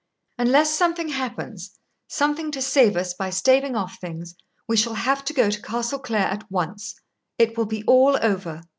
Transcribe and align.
"Unless 0.39 0.71
something 0.73 1.09
happens, 1.09 1.77
something 2.07 2.49
to 2.53 2.59
save 2.63 2.97
us 2.97 3.13
by 3.13 3.29
staving 3.29 3.75
off 3.75 3.99
things, 3.99 4.33
we 4.67 4.75
shall 4.75 4.95
have 4.95 5.23
to 5.25 5.33
go 5.33 5.51
to 5.51 5.61
Castle 5.61 5.99
Clare 5.99 6.25
at 6.25 6.49
once. 6.49 6.95
It 7.37 7.55
will 7.55 7.67
be 7.67 7.83
all 7.85 8.17
over. 8.19 8.63